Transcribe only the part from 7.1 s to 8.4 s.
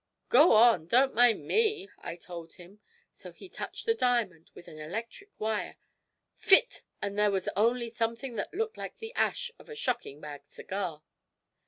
there was only something